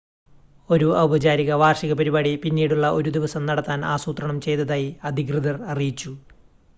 [0.69, 6.13] ഒരു ഔപചാരിക വാർഷിക പരിപാടി പിന്നീടുള്ള ഒരു ദിവസം നടത്താൻ ആസൂത്രണം ചെയ്‌തതായി അധികൃതർ അറിയിച്ചു